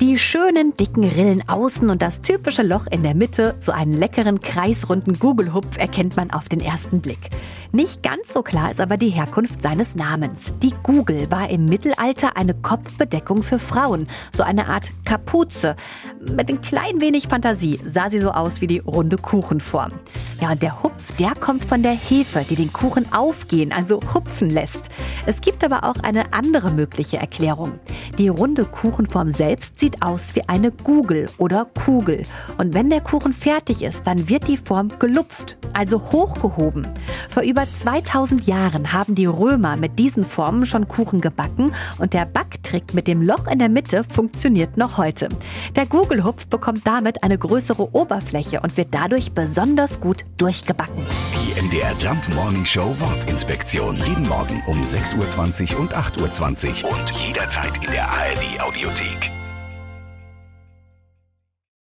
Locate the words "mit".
16.20-16.48, 39.76-39.98, 42.94-43.06